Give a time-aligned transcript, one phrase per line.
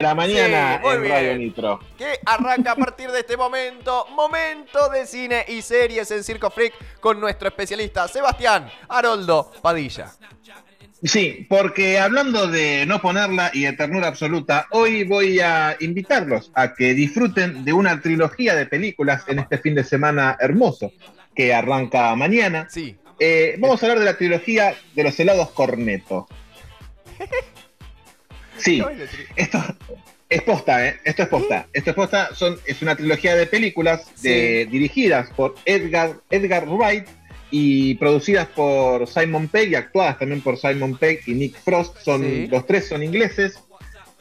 [0.00, 1.12] la mañana Sí, muy en bien.
[1.12, 1.80] Radio Nitro.
[1.98, 6.72] que arranca a partir de este momento, momento de cine y series en Circo Freak
[7.00, 10.12] con nuestro especialista Sebastián Haroldo Padilla.
[11.02, 16.74] Sí, porque hablando de no ponerla y de ternura absoluta, hoy voy a invitarlos a
[16.74, 20.92] que disfruten de una trilogía de películas en este fin de semana hermoso
[21.34, 22.68] que arranca mañana.
[22.70, 26.28] Sí, Eh, vamos a hablar de la trilogía de los helados Corneto.
[28.58, 28.82] Sí,
[29.36, 29.58] esto
[30.28, 30.96] es posta, ¿eh?
[31.04, 31.66] Esto es posta.
[31.72, 37.06] Esto es posta, son, es una trilogía de películas de- dirigidas por Edgar, Edgar Wright
[37.50, 41.96] y producidas por Simon Pegg y actuadas también por Simon Pegg y Nick Frost.
[42.02, 42.46] Son, Sí.
[42.48, 43.58] Los tres son ingleses.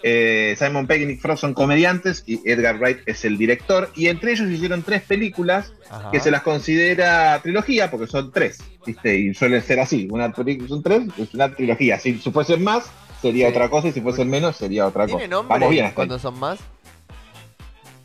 [0.03, 3.91] Eh, Simon Pegg y Nick Frost son comediantes y Edgar Wright es el director.
[3.95, 6.11] Y entre ellos hicieron tres películas Ajá.
[6.11, 9.17] que se las considera trilogía porque son tres, ¿viste?
[9.17, 10.07] Y suelen ser así.
[10.09, 11.99] Una película son tres, es una trilogía.
[11.99, 12.85] Si, si fuesen más,
[13.21, 13.51] sería Sí.
[13.51, 15.17] otra cosa, y si fuesen menos, sería otra cosa.
[15.17, 15.95] ¿Tiene nombre Vamos bien hasta ahí.
[16.07, 16.59] cuando son más?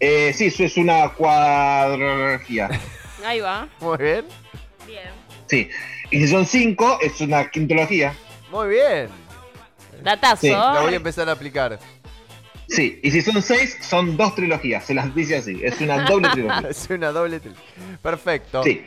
[0.01, 2.69] Eh, sí, eso es una cuadrología.
[3.25, 3.69] Ahí va.
[3.81, 4.25] Muy bien,
[4.87, 5.11] Bien.
[5.47, 5.70] Sí.
[6.11, 8.14] Y si son cinco, es una quintología.
[8.50, 9.09] muy bien.
[10.03, 10.41] Datazo.
[10.41, 11.78] Sí, La voy a empezar a aplicar.
[12.69, 12.98] Sí.
[13.05, 14.84] Y si son seis, son dos trilogías.
[14.84, 15.61] Se las dice así.
[15.62, 16.69] Es una doble trilogía.
[16.70, 17.55] es una doble tri-
[18.03, 18.65] Perfecto.
[18.65, 18.84] Sí.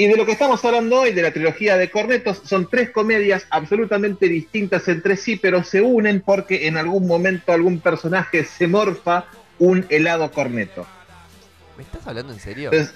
[0.00, 3.46] Y de lo que estamos hablando hoy, de la trilogía de Cornetos, son tres comedias
[3.50, 9.26] absolutamente distintas entre sí, pero se unen porque en algún momento algún personaje se morfa
[9.58, 10.86] un helado corneto.
[11.76, 12.70] ¿Me estás hablando en serio?
[12.72, 12.94] Entonces,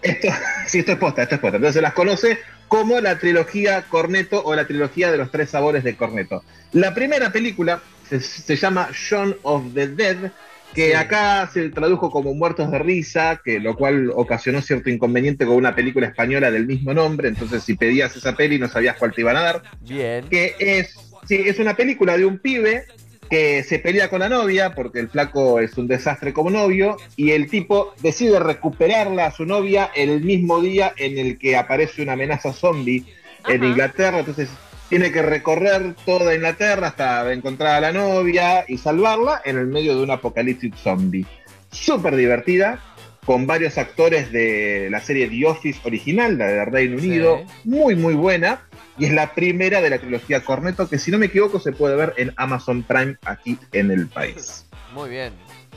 [0.00, 0.28] esto,
[0.66, 1.56] sí, esto es posta, esto es posta.
[1.58, 5.84] Entonces se las conoce como la trilogía Corneto o la trilogía de los tres sabores
[5.84, 6.42] de Corneto.
[6.72, 10.32] La primera película se, se llama Shaun of the Dead,
[10.74, 10.92] que Sí.
[10.92, 15.74] acá se tradujo como Muertos de Risa, que lo cual ocasionó cierto inconveniente con una
[15.74, 17.28] película española del mismo nombre.
[17.28, 20.24] Entonces, si pedías esa peli, no sabías cuál te iban a dar Bien.
[20.28, 20.94] que es,
[21.26, 22.84] sí, es una película de un pibe
[23.28, 27.30] que se pelea con la novia porque el flaco es un desastre como novio y
[27.30, 32.14] el tipo decide recuperarla a su novia el mismo día en el que aparece una
[32.14, 33.04] amenaza zombie
[33.48, 33.62] en.
[33.62, 34.48] Inglaterra, entonces
[34.90, 39.96] tiene que recorrer toda Inglaterra hasta encontrar a la novia y salvarla en el medio
[39.96, 41.24] de un apocalipsis zombie.
[41.70, 42.82] Súper divertida,
[43.24, 47.06] con varios actores de la serie The Office original, la de Reino Sí.
[47.06, 48.62] Unido, muy muy buena,
[48.98, 51.94] y es la primera de la trilogía Corneto, que si no me equivoco se puede
[51.94, 54.66] ver en Amazon Prime aquí en el país.
[54.92, 55.32] Muy bien.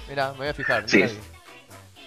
[0.09, 0.85] Mira, me voy a fijar.
[0.87, 1.03] Sí.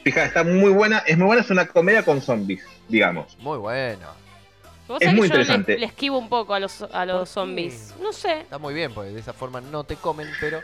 [0.02, 3.38] Fija, está muy buena, es muy buena, es una comedia con zombies, digamos.
[3.38, 4.25] Muy bueno.
[4.88, 5.78] Vos Es sabés muy que yo le- interesante.
[5.78, 7.34] Le, esquivo un poco a los, a ¿Por los qué?
[7.34, 7.94] zombies.
[8.00, 8.40] No sé.
[8.40, 10.60] Está muy bien, porque de esa forma no te comen, pero.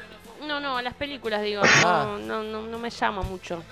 [0.46, 1.62] No, no, a las películas digo.
[1.64, 2.06] Ah.
[2.18, 3.62] No, no, no, no me llama mucho.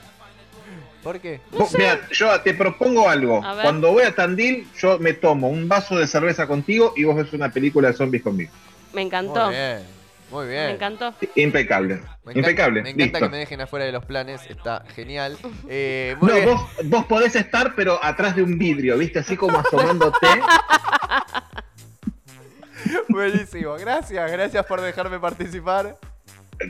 [1.02, 1.40] ¿Por qué?
[1.52, 1.78] No Vos, sé.
[1.78, 3.42] mirá, yo te propongo algo.
[3.42, 3.62] A ver.
[3.62, 7.32] Cuando voy a Tandil, yo me tomo un vaso de cerveza contigo y vos ves
[7.32, 8.52] una película de zombies conmigo.
[8.92, 9.46] Me encantó.
[9.46, 9.99] Muy bien.
[10.30, 10.66] Muy bien.
[10.66, 11.14] Me encantó.
[11.34, 11.96] Impecable.
[11.96, 12.02] Me
[12.32, 12.82] encanta- Impecable.
[12.82, 13.18] Me encanta Listo.
[13.20, 15.36] que me dejen afuera de los planes, está genial.
[15.68, 16.46] Eh, muy No, bien.
[16.48, 19.18] vos, vos podés estar, pero atrás de un vidrio, ¿viste?
[19.20, 20.26] Así como asomándote.
[23.08, 25.96] Buenísimo, gracias, gracias por dejarme participar.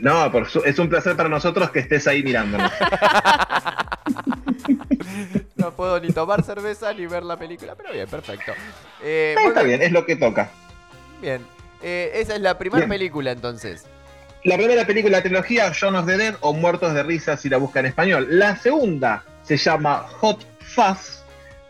[0.01, 2.71] No, por su- es un placer para nosotros que estés ahí mirándonos.
[5.55, 8.53] No puedo ni tomar cerveza ni ver la película, pero bien, perfecto.
[9.03, 10.49] Eh, Está bien, es lo que toca.
[11.21, 11.45] Bien,
[11.83, 13.85] Eh, esa es la primera película entonces.
[14.43, 17.47] La primera película de la trilogía, Shaun of the Dead o Muertos de Risa si
[17.47, 18.27] la busca en español.
[18.29, 21.23] La segunda se llama Hot Fuzz,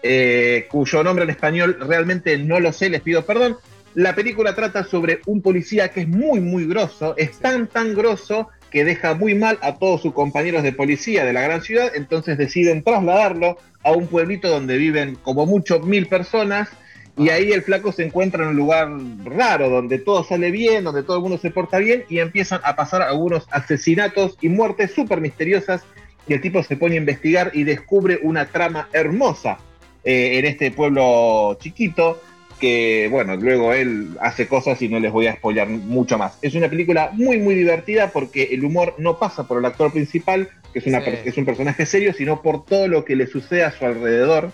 [0.03, 3.57] eh, cuyo nombre en español realmente no lo sé, les pido perdón.
[3.93, 8.47] La película trata sobre un policía que es muy, muy grosso, es tan, tan grosso
[8.69, 12.37] que deja muy mal a todos sus compañeros de policía de la gran ciudad, entonces
[12.37, 16.69] deciden trasladarlo a un pueblito donde viven como mucho mil personas
[17.17, 18.89] y ahí el flaco se encuentra en un lugar
[19.25, 22.75] raro, donde todo sale bien, donde todo el mundo se porta bien, y empiezan a
[22.75, 25.83] pasar algunos asesinatos y muertes súper misteriosas,
[26.27, 29.57] y el tipo se pone a investigar y descubre una trama hermosa
[30.03, 32.21] eh, en este pueblo chiquito,
[32.59, 36.37] que bueno, luego él hace cosas y no les voy a spoilear mucho más.
[36.43, 40.47] Es una película muy, muy divertida porque el humor no pasa por el actor principal,
[40.71, 41.11] que es, una Sí.
[41.25, 44.51] es un personaje serio, sino por todo lo que le sucede a su alrededor.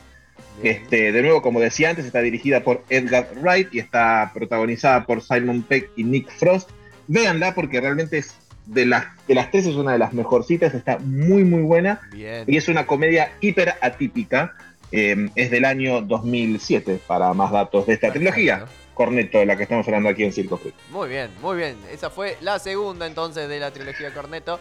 [0.64, 5.22] Este, de nuevo, como decía antes, está dirigida por Edgar Wright y está protagonizada por
[5.22, 6.70] Simon Peck y Nick Frost.
[7.08, 10.98] Véanla porque realmente es de las, de las tres es una de las mejorcitas, está
[11.00, 12.44] muy muy buena Bien.
[12.48, 14.56] y es una comedia hiper atípica.
[14.92, 18.32] eh, es del año 2007 para más datos de esta Perfecto.
[18.34, 18.66] trilogía.
[18.94, 20.74] Corneto, de la que estamos hablando aquí en Circo Freak.
[20.90, 21.76] Muy bien, muy bien.
[21.92, 24.60] Esa fue la segunda entonces de la trilogía Corneto.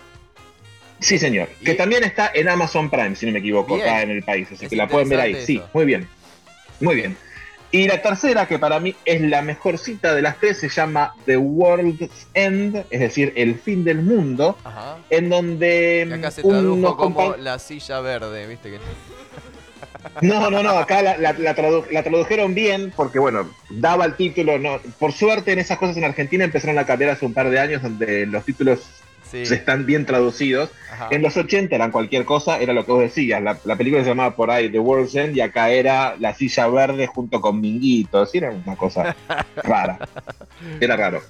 [1.00, 1.48] Sí, señor.
[1.60, 3.86] Y- Que también está en Amazon Prime, si no me equivoco, Bien.
[3.88, 4.48] acá en el país.
[4.52, 5.36] Así Es que la pueden ver ahí.
[5.44, 6.08] Sí, muy bien.
[6.80, 7.16] Muy bien.
[7.72, 11.14] Y la tercera, que para mí es la mejor cita de las tres, se llama
[11.26, 14.98] The World's End, es decir, el fin del mundo, Ajá.
[15.10, 18.70] en donde Que acá se unos tradujo como la silla verde, ¿viste?
[18.70, 18.78] Que...
[20.22, 24.14] No, no, no, acá la, la- la tradu- la tradujeron bien porque, bueno, daba el
[24.14, 24.58] título.
[24.58, 27.58] No, por suerte en esas cosas en Argentina empezaron a cambiar hace un par de
[27.58, 28.86] años donde los títulos
[29.30, 29.42] Sí.
[29.42, 30.70] están bien traducidos.
[30.92, 31.08] Ajá.
[31.10, 33.42] En los 80 eran cualquier cosa, era lo que vos decías.
[33.42, 36.68] La, la película se llamaba por ahí The World's End y acá era La Silla
[36.68, 38.34] Verde junto con Minguitos.
[38.34, 39.16] Era una cosa
[39.56, 39.98] rara.
[40.80, 41.22] Era raro.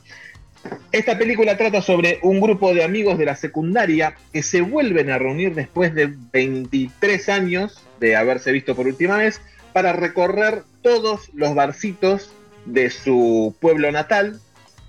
[0.93, 5.19] Esta película trata sobre un grupo de amigos de la secundaria que se vuelven a
[5.19, 9.41] reunir después de 23 años de haberse visto por última vez
[9.73, 12.31] para recorrer todos los barcitos
[12.65, 14.41] de su pueblo natal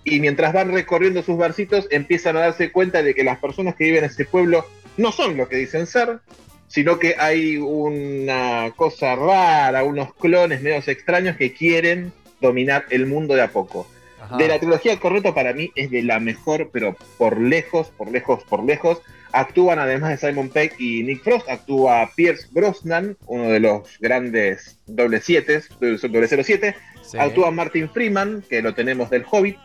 [0.10, 3.86] y mientras van recorriendo sus barcitos empiezan a darse cuenta de que las personas que
[3.86, 4.66] viven en ese pueblo
[4.96, 6.20] no son lo que dicen ser,
[6.68, 13.36] sino que hay una cosa rara, unos clones medios extraños que quieren dominar el mundo
[13.36, 13.86] de a poco.
[14.22, 14.38] Ajá.
[14.38, 18.44] De la trilogía Correcto para mí es de la mejor, pero por lejos, por lejos,
[18.46, 19.02] por lejos.
[19.34, 24.80] Actúan además de Simon Pegg y Nick Frost, actúa Pierce Brosnan, uno de los grandes
[24.86, 26.76] doble siete, doble 07.
[27.02, 27.18] Sí.
[27.18, 29.58] Actúa Martin Freeman, que lo tenemos del Hobbit,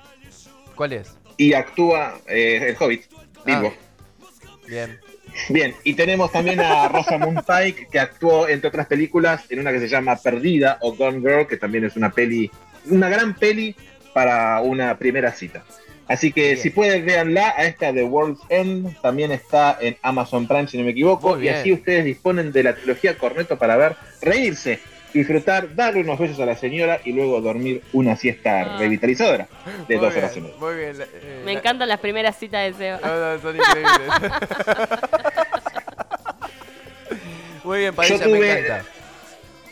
[0.74, 1.16] ¿Cuál es?
[1.36, 3.04] y actúa eh, el Hobbit,
[3.44, 3.72] Bilbo.
[3.74, 4.56] Ah.
[4.68, 5.00] Bien.
[5.48, 9.80] Bien, y tenemos también a Rosamund Pike, que actuó, entre otras películas, en una que
[9.80, 12.50] se llama Perdida o Gone Girl, que también es una peli,
[12.90, 13.74] una gran peli
[14.12, 15.64] para una primera cita.
[16.06, 16.58] Así que Bien.
[16.58, 20.84] si pueden, véanla, a esta de World's End, también está en Amazon Prime, si no
[20.84, 24.80] me equivoco, y así ustedes disponen de la trilogía Corneto para ver, reírse,
[25.12, 28.76] disfrutar, darle unos besos a la señora y luego dormir una siesta Ah.
[28.78, 29.48] revitalizadora
[29.88, 30.54] de Muy dos bien, horas y media.
[30.58, 30.96] Muy bien.
[31.00, 33.00] eh, Me la- encantan las primeras citas de Seba.
[33.02, 33.92] No, no, son increíbles.
[37.64, 38.84] Muy bien, Padilla, Yo tuve- me encanta.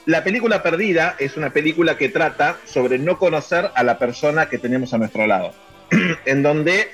[0.06, 4.58] La película Perdida es una película que trata sobre no conocer a la persona que
[4.58, 5.52] tenemos a nuestro lado,
[6.24, 6.88] en donde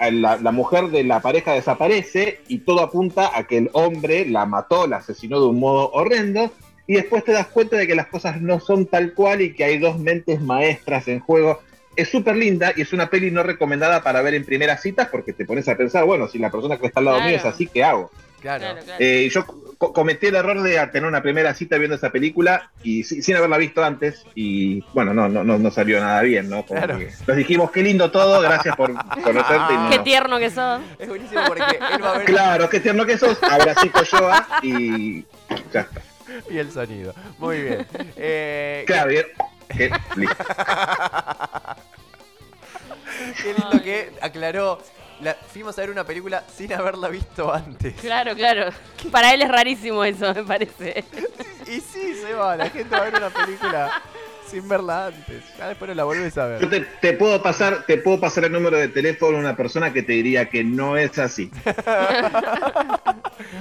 [0.00, 4.46] la, la mujer de la pareja desaparece y todo apunta a que el hombre la
[4.46, 6.52] mató, la asesinó de un modo horrendo,
[6.92, 9.64] y después te das cuenta de que las cosas no son tal cual y que
[9.64, 11.60] hay dos mentes maestras en juego.
[11.96, 15.32] Es súper linda y es una peli no recomendada para ver en primeras citas porque
[15.32, 17.54] te pones a pensar, bueno, si la persona que está al lado mío es Claro.
[17.54, 18.10] así, ¿qué hago?
[18.42, 18.60] Claro.
[18.64, 18.98] Claro, claro.
[19.02, 19.46] Eh, yo
[19.78, 23.36] co- cometí el error de tener una primera cita viendo esa película y si- sin
[23.36, 26.64] haberla visto antes y bueno, no, no, no, no salió nada bien, ¿no?
[26.66, 26.98] Como Claro.
[27.26, 28.92] nos dijimos, qué lindo todo, gracias por
[29.22, 29.74] conocerte.
[29.74, 30.80] y no- Qué tierno que sos.
[30.98, 31.62] Es buenísimo porque
[31.94, 35.24] él va a ver Claro, qué tierno que sos, abracito yo ah, y
[35.72, 35.88] ya está.
[36.50, 37.14] y el sonido.
[37.38, 37.86] Muy bien.
[38.16, 39.26] Eh, Claro, bien.
[39.68, 39.90] Qué-
[43.44, 44.78] lindo que aclaró.
[45.20, 47.94] La, fuimos a ver una película sin haberla visto antes.
[48.00, 48.70] Claro, claro.
[49.12, 51.04] Para él es rarísimo eso, me parece.
[51.68, 54.02] Y sí, se va, la gente va a ver una película
[54.50, 55.44] sin verla antes.
[55.56, 56.70] Ya después no la volvés a Yo ver.
[56.70, 60.02] te, te puedo pasar, te puedo pasar el número de teléfono de una persona que
[60.02, 61.50] te diría que no es así.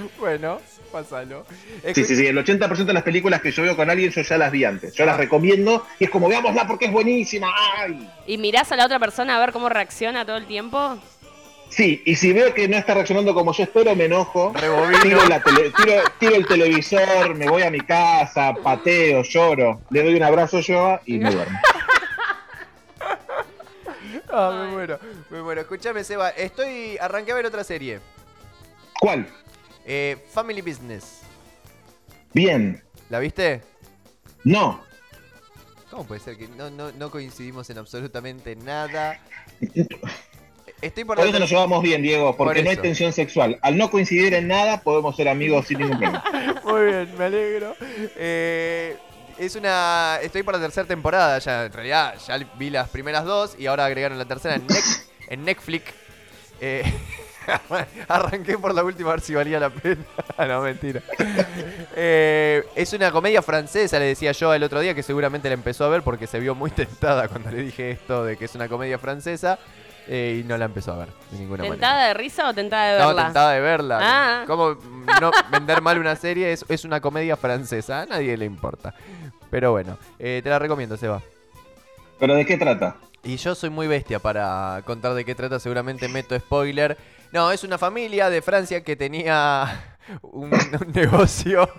[0.20, 0.60] Bueno,
[0.92, 1.46] pásalo.
[1.94, 4.38] Sí, sí, sí, el 80% de las películas que yo veo con alguien yo ya
[4.38, 4.94] las vi antes.
[4.94, 7.48] Yo las recomiendo y es como, veámosla porque es buenísima.
[7.78, 8.10] ¡Ay!
[8.28, 10.98] ¿Y mirás a la otra persona a ver cómo reacciona todo el tiempo?
[11.70, 14.54] Sí, y si veo que no está reaccionando como yo espero, me enojo.
[15.02, 20.04] Tiro, la tele- tiro- tiro el televisor, me voy a mi casa, pateo, lloro, le
[20.04, 21.58] doy un abrazo yo y me duermo.
[24.34, 25.00] Ah, me muero,
[25.30, 25.62] me muero.
[25.62, 26.98] Escúchame, Seba, estoy.
[27.00, 28.00] Arranqué a ver otra serie.
[29.00, 29.28] ¿Cuál?
[29.86, 31.22] Eh, Family Business.
[32.34, 32.82] Bien.
[33.10, 33.62] ¿La viste?
[34.44, 34.82] No.
[35.90, 39.20] ¿Cómo puede ser que no, no, no coincidimos en absolutamente nada?
[40.82, 43.60] Estoy por Por eso nos llevamos bien, Diego, porque Por no hay tensión sexual.
[43.62, 46.24] Al no coincidir en nada, podemos ser amigos sin ningún problema.
[46.64, 47.76] Muy bien, me alegro.
[48.16, 48.98] Eh,
[49.38, 50.18] es una.
[50.22, 51.66] Estoy por la tercera temporada ya.
[51.66, 54.66] En realidad, ya vi las primeras dos y ahora agregaron la tercera en,
[55.28, 55.92] en Netflix.
[56.62, 56.84] Eh,
[58.08, 60.04] arranqué por la última a ver si valía la pena.
[60.48, 61.02] no, mentira.
[61.96, 65.86] Eh, es una comedia francesa, le decía yo el otro día, que seguramente la empezó
[65.86, 68.68] a ver porque se vio muy tentada cuando le dije esto de que es una
[68.68, 69.60] comedia francesa.
[70.08, 71.76] eh, y no la empezó a ver de ninguna manera.
[71.76, 73.26] ¿Tentada de risa o tentada de No, verla?
[73.26, 74.00] tentada de verla.
[74.02, 74.44] Ah.
[74.48, 74.78] ¿Cómo
[75.22, 76.52] no vender mal una serie?
[76.52, 78.02] Es, es una comedia francesa.
[78.02, 78.94] A nadie le importa.
[79.50, 81.22] Pero bueno, eh, te la recomiendo, Seba.
[82.20, 82.96] ¿Pero de qué trata?
[83.24, 85.60] Y yo soy muy bestia para contar de qué trata.
[85.60, 86.98] Seguramente meto spoiler.
[87.32, 90.50] No, es una familia de Francia que tenía un,
[90.94, 91.70] negocio.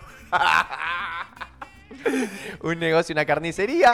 [2.63, 3.93] un negocio, una carnicería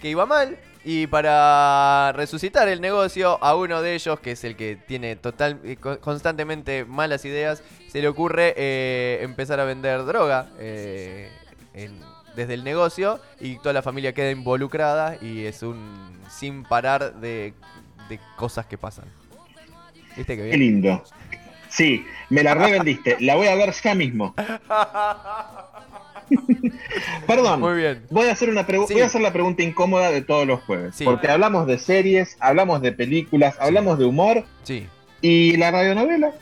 [0.00, 0.58] que iba mal.
[0.86, 5.58] Y para resucitar el negocio, a uno de ellos, que es el que tiene total,
[5.64, 11.30] eh, co- constantemente malas ideas, se le ocurre eh, empezar a vender droga eh,
[12.36, 17.54] desde el negocio y toda la familia queda involucrada y es un sin parar de,
[18.10, 19.06] de cosas que pasan.
[20.16, 21.02] ¿Viste qué lindo.
[21.68, 23.16] Sí, me la revendiste.
[23.20, 24.34] La voy a ver ya mismo.
[27.26, 27.60] Perdón.
[27.60, 28.04] Muy bien.
[28.10, 28.72] Voy a hacer una Sí.
[28.94, 30.94] voy a hacer la pregunta incómoda de todos los jueves.
[30.96, 31.04] Sí.
[31.04, 34.86] Porque hablamos de series, hablamos de películas, hablamos de humor Sí.
[35.20, 36.32] y la radionovela.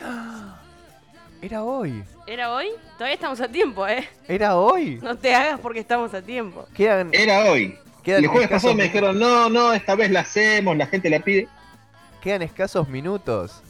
[1.42, 2.02] Era hoy.
[2.26, 2.68] ¿Era hoy?
[2.96, 4.08] Todavía estamos a tiempo, ¿eh?
[4.28, 5.00] Era hoy.
[5.02, 6.66] No te hagas porque estamos a tiempo.
[6.74, 7.76] Quedan, Era hoy.
[8.04, 11.18] quedan el jueves pasado me dijeron, no, no, esta vez la hacemos, la gente la
[11.20, 11.48] pide.
[12.22, 13.62] Quedan escasos minutos.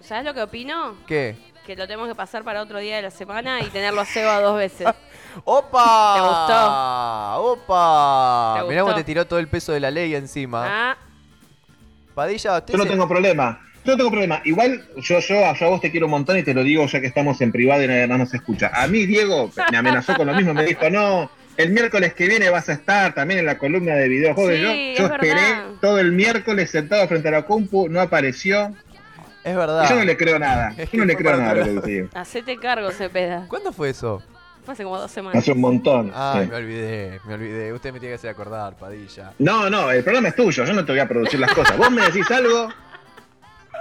[0.00, 0.94] ¿Sabes lo que opino?
[1.06, 1.36] ¿Qué?
[1.66, 4.40] Que lo tenemos que pasar para otro día de la semana y tenerlo a Seba
[4.40, 4.88] dos veces.
[5.44, 6.14] ¡Opa!
[6.14, 7.52] ¿Te gustó?
[7.52, 8.60] ¡Opa!
[8.62, 8.96] ¿Te Mirá cómo gustó?
[9.00, 10.64] te tiró todo el peso de la ley encima.
[10.66, 10.96] Ah,
[12.14, 13.60] Padilla, usted Yo no se- tengo problema.
[13.84, 14.40] Yo no tengo problema.
[14.44, 17.00] Igual yo, yo, yo a vos te quiero un montón y te lo digo ya
[17.00, 18.70] que estamos en privado y nadie más nos escucha.
[18.74, 20.52] A mí, Diego, me amenazó con lo mismo.
[20.52, 24.08] Me dijo, no, el miércoles que viene vas a estar también en la columna de
[24.08, 24.54] videojuegos.
[24.72, 25.64] Sí, yo es yo esperé verdad.
[25.80, 28.74] todo el miércoles sentado frente a la compu, no apareció.
[29.44, 29.88] Es verdad.
[29.88, 30.74] Yo no le creo nada.
[30.76, 32.08] Es Yo no que le creo nada a otro lo que te digo.
[32.14, 33.46] hacete cargo, Cepeda.
[33.48, 34.22] ¿Cuándo fue eso?
[34.64, 35.42] Fue hace como dos semanas.
[35.42, 36.12] Hace un montón.
[36.14, 36.50] Ay, sí.
[36.50, 37.72] me olvidé, me olvidé.
[37.72, 39.32] Usted me tiene que hacer acordar, Padilla.
[39.38, 40.64] No, no, el programa es tuyo.
[40.64, 41.76] Yo no te voy a producir las cosas.
[41.78, 42.68] Vos me decís algo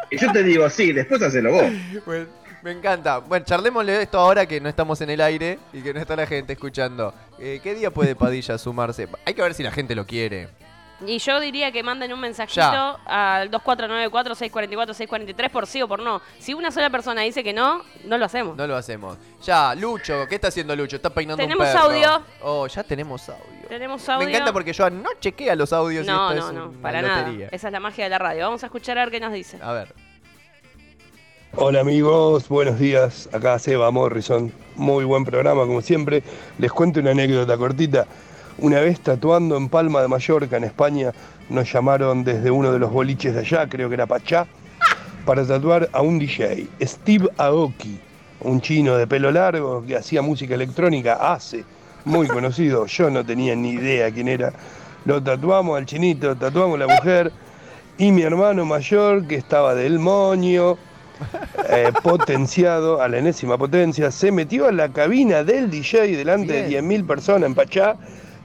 [0.09, 1.65] y yo te digo, sí, después hacelo vos.
[2.05, 2.25] Bueno,
[2.63, 3.19] me encanta.
[3.19, 6.15] Bueno, charlémosle de esto ahora que no estamos en el aire y que no está
[6.15, 7.13] la gente escuchando.
[7.39, 9.07] Eh, ¿Qué día puede Padilla sumarse?
[9.25, 10.49] Hay que ver si la gente lo quiere.
[11.05, 12.97] Y yo diría que manden un mensajito Ya.
[13.05, 16.21] al 2494-644-643 por sí o por no.
[16.39, 18.57] Si una sola persona dice que no, no lo hacemos.
[18.57, 19.17] No lo hacemos.
[19.41, 20.97] Ya, Lucho, ¿qué está haciendo Lucho?
[20.97, 21.85] Está peinando Tenemos un perro.
[21.85, 22.21] audio.
[22.41, 23.67] Oh, ya tenemos audio.
[23.69, 24.25] Tenemos audio.
[24.25, 26.81] Me encanta porque yo no chequea los audios No, y no, esto no, es una
[26.81, 27.21] para nada.
[27.21, 27.47] lotería.
[27.51, 28.43] Esa es la magia de la radio.
[28.45, 29.57] Vamos a escuchar a ver qué nos dice.
[29.61, 29.93] A ver.
[31.56, 33.27] Hola amigos, buenos días.
[33.34, 34.51] Acá Seba Morrison.
[34.75, 36.22] Muy buen programa como siempre.
[36.60, 38.06] Les cuento una anécdota cortita.
[38.60, 41.12] Una vez tatuando en Palma de Mallorca, en España,
[41.50, 44.46] nos llamaron desde uno de los boliches de allá, creo que era Pachá,
[45.25, 48.00] para tatuar a un DJ, Steve Aoki,
[48.41, 51.65] un chino de pelo largo que hacía música electrónica, hace,
[52.06, 52.86] muy conocido.
[52.86, 54.53] Yo no tenía ni idea quién era.
[55.03, 57.32] Lo tatuamos al chinito, tatuamos a la mujer
[57.98, 60.77] y mi hermano mayor, que estaba del moño,
[61.69, 66.88] eh, potenciado a la enésima potencia, se metió a la cabina del DJ delante Bien.
[66.88, 67.95] de 10.000 personas en Pachá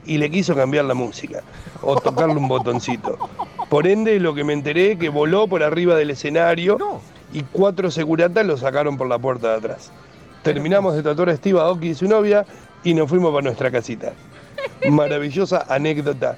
[0.05, 1.41] y le quiso cambiar la música
[1.81, 3.17] o tocarle un botoncito.
[3.69, 7.01] Por ende, lo que me enteré que voló por arriba del escenario No.
[7.33, 9.91] y cuatro seguratas lo sacaron por la puerta de atrás.
[10.43, 12.45] Terminamos de tatuar a Steve Aoki y su novia
[12.83, 14.13] y nos fuimos para nuestra casita.
[14.91, 16.37] Maravillosa anécdota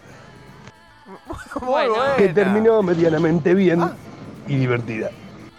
[1.60, 1.94] Bueno.
[2.16, 2.34] que buena.
[2.34, 3.84] terminó medianamente bien
[4.48, 5.10] y divertida.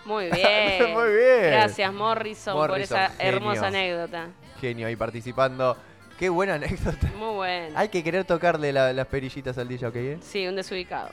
[0.09, 0.95] Muy bien.
[0.95, 1.51] Muy bien.
[1.53, 3.37] Gracias, Morrison, por esa genio.
[3.37, 4.27] hermosa anécdota.
[4.61, 5.77] Genio ahí participando.
[6.19, 7.07] Qué buena anécdota.
[7.19, 7.79] Muy buena.
[7.79, 9.97] Hay que querer tocarle la- las perillitas al DJ, ¿ok?
[9.97, 10.19] eh?
[10.23, 11.11] Sí, un desubicado.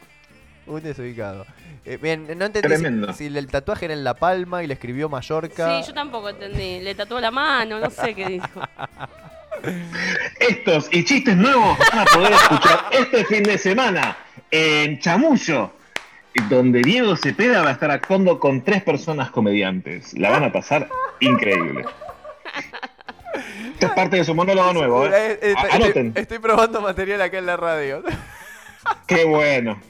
[0.66, 1.46] Un desubicado.
[1.86, 2.76] Eh, bien, no entendí
[3.14, 5.78] si, si el tatuaje era en La Palma y le escribió Mallorca.
[5.84, 6.80] Sí, yo tampoco entendí.
[6.80, 8.62] Le tatuó la mano, no sé qué dijo.
[10.40, 14.18] Estos y chistes nuevos van a poder escuchar este fin de semana
[14.52, 15.72] en Chamullo,
[16.50, 20.14] donde Diego Cepeda va a estar actuando con tres personas comediantes.
[20.18, 20.88] La van a pasar
[21.20, 21.86] increíble.
[23.74, 25.12] Esto es parte de su monólogo nuevo, ¿eh?
[25.14, 26.12] Eh, estoy, Anoten.
[26.16, 28.04] estoy probando material acá en la radio.
[29.08, 29.80] Qué bueno.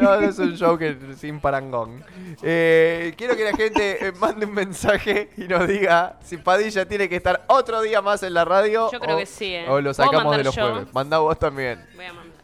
[0.00, 2.04] No, es un show que, sin parangón.
[2.42, 7.08] Eh, quiero que la gente eh, mande un mensaje y nos diga si Padilla tiene
[7.08, 8.90] que estar otro día más en la radio.
[8.92, 9.64] Yo creo o- que sí, ¿eh?
[9.68, 10.70] O lo ¿Puedo sacamos de los yo?
[10.70, 10.94] jueves.
[10.94, 11.84] Mandá vos también.
[11.96, 12.38] Voy a mandar.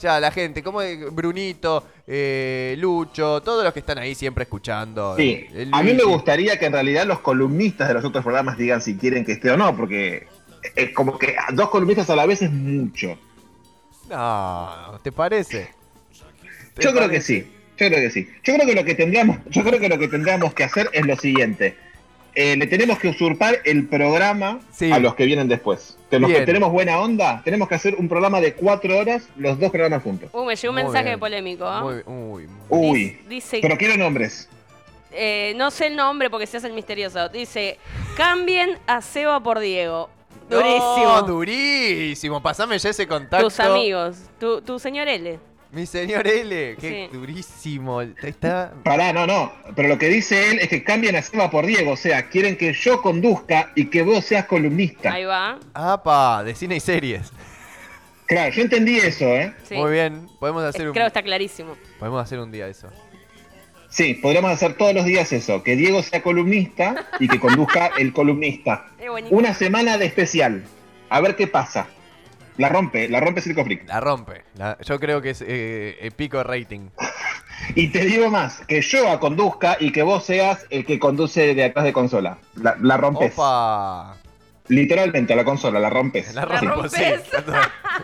[0.00, 0.80] Ya, la gente, como
[1.12, 5.14] Brunito, eh, Lucho, todos los que están ahí siempre escuchando.
[5.16, 8.58] Sí, eh, a mí me gustaría que en realidad los columnistas de los otros programas
[8.58, 10.26] digan si quieren que esté o no, porque
[10.74, 13.16] es como que dos columnistas a la vez es mucho.
[14.08, 15.70] No, ¿te parece?
[16.74, 17.46] ¿Te Yo creo que sí,
[17.78, 18.28] yo creo que sí.
[18.42, 21.06] Yo creo que lo que tendríamos, yo creo que lo que tendríamos que hacer es
[21.06, 21.76] lo siguiente.
[22.34, 24.90] Eh, le tenemos que usurpar el programa Sí.
[24.92, 25.96] a los que vienen después.
[26.10, 26.40] Que los Bien.
[26.42, 30.02] que tenemos buena onda, tenemos que hacer un programa de cuatro horas, los dos programas
[30.02, 30.30] juntos.
[30.32, 31.20] Uh, me llegó un Muy mensaje bien.
[31.20, 31.70] polémico.
[31.82, 34.48] Muy, uy, muy- Uy, Dice, dice- pero quiero nombres.
[35.12, 37.28] eh, no sé el nombre porque se hace el misterioso.
[37.30, 37.78] Dice,
[38.16, 40.08] cambien a Seba por Diego.
[40.48, 41.04] Durísimo.
[41.04, 42.42] No, durísimo.
[42.42, 43.46] Pasame ya ese contacto.
[43.46, 45.38] Tus amigos, tu, tu señor L.
[45.72, 47.16] Mi señor L, qué Sí.
[47.16, 48.00] durísimo.
[48.02, 48.72] Está.
[48.82, 49.52] Pará, no, no.
[49.76, 51.92] Pero lo que dice él es que cambien a Seba por Diego.
[51.92, 55.12] O sea, quieren que yo conduzca y que vos seas columnista.
[55.12, 55.60] Ahí va.
[55.74, 57.30] Apa, de cine y series.
[58.26, 59.54] Claro, yo entendí eso, ¿eh?
[59.68, 59.76] Sí.
[59.76, 60.26] Muy bien.
[60.40, 60.92] Podemos hacer Es- un.
[60.92, 61.76] Creo que está clarísimo.
[62.00, 62.88] Podemos hacer un día eso.
[63.88, 65.62] Sí, podríamos hacer todos los días eso.
[65.62, 68.86] Que Diego sea columnista y que conduzca el columnista.
[69.30, 70.64] Una semana de especial.
[71.08, 71.86] A ver qué pasa.
[72.60, 73.88] La rompe, la rompe Circo Freak.
[73.88, 74.42] La rompe.
[74.56, 76.90] La- yo creo que es eh, pico de rating.
[77.74, 81.64] Y te digo más, que yo conduzca y que vos seas el que conduce de
[81.64, 82.36] atrás de consola.
[82.56, 83.32] La, la rompes.
[83.32, 84.14] Opa.
[84.68, 86.34] Literalmente a la consola, la rompes.
[86.34, 86.92] La rompes.
[86.92, 87.02] sí.
[87.32, 87.52] Tanto-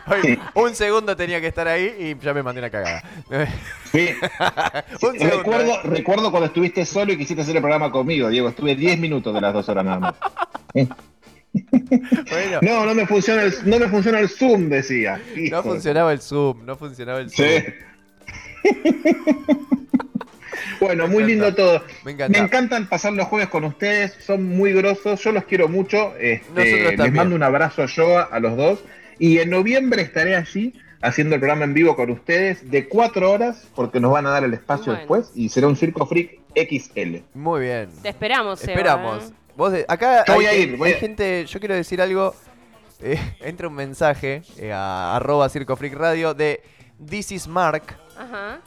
[0.09, 0.39] Hoy, Sí.
[0.55, 3.03] Un segundo tenía que estar ahí y ya me mandé una cagada.
[3.93, 4.09] Sí.
[5.03, 5.37] un segundo.
[5.39, 8.49] recuerdo, recuerdo cuando estuviste solo y quisiste hacer el programa conmigo, Diego.
[8.49, 10.15] Estuve 10 minutos de las dos horas nada más.
[11.89, 15.21] Bueno, No, no me funciona el, no me funciona el Zoom, decía.
[15.51, 17.49] no funcionaba el Zoom, no funcionaba el Zoom.
[17.49, 17.65] Sí.
[20.81, 21.83] bueno, muy lindo todo.
[22.05, 22.39] Me encanta.
[22.39, 26.15] Me encantan pasar los jueves con ustedes, son muy grosos, yo los quiero mucho.
[26.19, 28.81] este, Nosotros les mando un abrazo yo a, a los dos.
[29.19, 33.67] Y en noviembre estaré allí haciendo el programa en vivo con ustedes de cuatro horas,
[33.75, 34.99] porque nos van a dar el espacio Bueno.
[34.99, 37.19] después, y será un Circo Freak XL.
[37.35, 37.89] Muy bien.
[38.03, 39.25] Te esperamos, Seba, Esperamos.
[39.25, 39.33] ¿eh?
[39.57, 41.75] Vos de- acá Yo hay, voy a gen- ir, voy hay a- gente, yo quiero
[41.75, 42.35] decir algo.
[43.01, 46.63] eh, entra un mensaje eh, a arroba Circo Freak Radio de
[47.09, 47.97] This is Mark.
[48.19, 48.61] Ajá.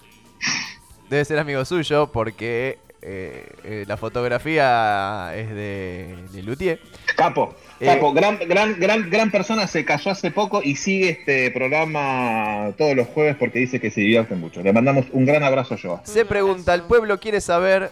[1.10, 6.79] Debe ser amigo suyo porque eh, eh, la fotografía es de, de Luthier.
[7.15, 11.50] Capo, Eh, capo, gran, gran, gran, gran persona, se casó hace poco y sigue este
[11.51, 14.62] programa todos los jueves porque dice que se divierte mucho.
[14.62, 16.00] Le mandamos un gran abrazo yo.
[16.03, 17.89] Se Un pregunta, el pueblo quiere saber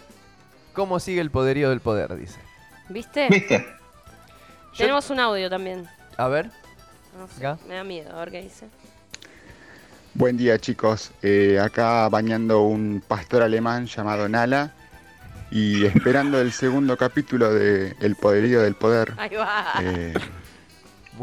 [0.72, 2.38] cómo sigue el poderío del poder, dice.
[2.88, 3.28] ¿Viste?
[3.28, 3.66] ¿Viste?
[4.72, 5.86] Yo- Tenemos un audio también.
[6.16, 6.50] A ver.
[7.18, 7.58] No sé, Acá.
[7.68, 8.66] me da miedo, a ver qué dice.
[10.14, 14.72] Buen día chicos, Eh, acá bañando un pastor alemán llamado Nala
[15.50, 19.14] y esperando el segundo capítulo de El poderío del poder.
[19.16, 19.74] Ahí va.
[19.82, 20.14] Eh,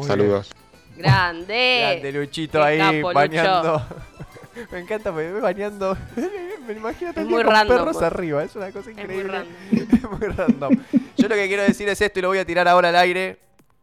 [0.05, 0.51] saludos.
[0.97, 1.79] Grande.
[2.01, 3.85] Grande Luchito Qué ahí capo, Lucho.
[4.71, 5.97] Me encanta, me ve bañando.
[6.67, 9.45] me imagino muy con random, perros arriba, es una cosa Es muy increíble.
[9.71, 10.73] Es muy random.
[11.17, 13.39] Yo lo que quiero decir es esto y lo voy a tirar ahora al aire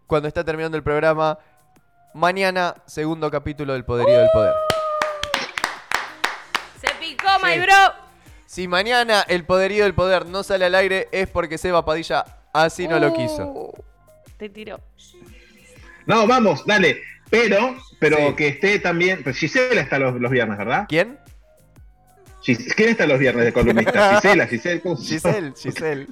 [0.07, 1.39] cuando está terminando el programa.
[2.15, 4.53] Mañana, segundo capítulo del Poderío del Poder.
[6.81, 7.45] Se picó, Sí.
[7.47, 7.75] my bro.
[8.47, 12.87] Si mañana el Poderío del Poder no sale al aire es porque Seba Padilla así
[12.87, 13.45] no lo quiso.
[13.47, 13.73] Uh,
[14.37, 14.79] Te tiró.
[16.05, 17.01] No, vamos, dale.
[17.33, 18.35] Pero, pero Sí.
[18.37, 19.23] que esté también.
[19.25, 20.85] Pues Gisela está los, los viernes, ¿verdad?
[20.89, 21.19] ¿Quién?
[22.45, 24.15] Gis- ¿Quién está los viernes de columnista?
[24.21, 25.35] Gisela, Giselle, ¿cómo se llama?
[25.35, 26.07] Giselle, Giselle.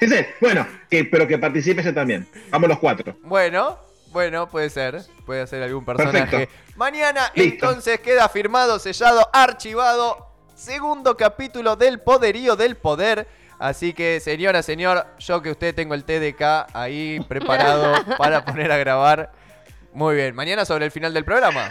[0.00, 2.26] Giselle, bueno, que, pero que participe ella también.
[2.50, 3.16] Vamos los cuatro.
[3.22, 3.78] Bueno,
[4.10, 5.00] bueno, puede ser.
[5.24, 6.26] Puede ser algún personaje.
[6.26, 6.54] Perfecto.
[6.76, 7.66] Mañana Listo.
[7.70, 10.26] entonces queda firmado, sellado, archivado.
[10.56, 13.28] Segundo capítulo del Poderío del Poder.
[13.60, 16.42] Así que, señora, señor, yo que usted tengo el TDK
[16.74, 19.30] ahí preparado para poner a grabar.
[19.94, 21.68] Muy bien, mañana sobre el final del programa.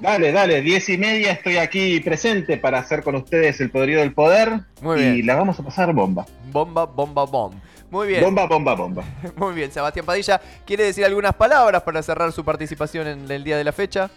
[0.00, 4.14] Dale, dale, diez y media estoy aquí presente para hacer con ustedes el poderío del
[4.14, 4.60] poder.
[4.80, 5.26] Muy y bien.
[5.26, 6.24] la vamos a pasar bomba.
[6.50, 7.54] Bomba, bomba, bomb.
[7.90, 9.02] Muy bien, Bomba, bomba, bomba.
[9.36, 9.72] muy bien.
[9.72, 13.72] Sebastián Padilla, ¿quiere decir algunas palabras para cerrar su participación en el día de la
[13.72, 14.10] fecha?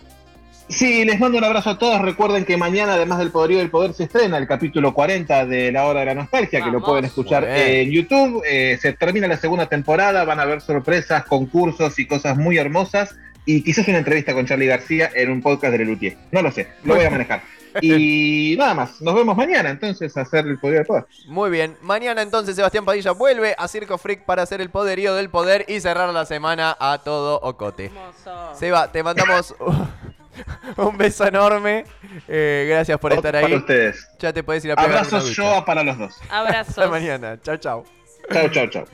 [0.71, 2.01] Sí, les mando un abrazo a todos.
[2.01, 5.85] Recuerden que mañana, además del Poderío del Poder, se estrena el capítulo 40 de La
[5.85, 8.41] Hora de la Nostalgia, que lo pueden escuchar en YouTube.
[8.47, 13.15] Eh, se termina la segunda temporada, van a ver sorpresas, concursos y cosas muy hermosas.
[13.45, 16.17] Y quizás una entrevista con Charlie García en un podcast de Lelutier.
[16.31, 17.41] No lo sé, lo voy a manejar.
[17.81, 21.05] Y nada más, nos vemos mañana entonces a hacer el Poderío del Poder.
[21.27, 25.29] Muy bien, mañana entonces Sebastián Padilla vuelve a Circo Freak para hacer el poderío del
[25.29, 27.85] poder y cerrar la semana a todo ocote.
[27.85, 28.55] Hermoso.
[28.55, 29.55] Seba, te mandamos
[30.77, 31.85] un beso enorme.
[32.27, 33.53] Eh, gracias por estar Para ahí.
[33.55, 34.07] ustedes.
[34.19, 36.15] Ya te puedes ir a pegar Abrazos yo para los dos.
[36.29, 36.77] Abrazos.
[36.77, 37.39] Hasta mañana.
[37.41, 37.83] Chao, chao.
[38.31, 38.85] Chao, chao, chao.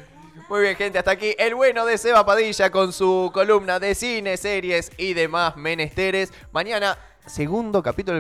[0.50, 4.38] Muy bien, gente, hasta aquí el bueno de Seba Padilla con su columna de cine,
[4.38, 6.32] series y demás menesteres.
[6.54, 8.16] Mañana, segundo capítulo